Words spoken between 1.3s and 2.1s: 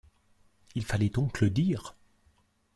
le dire!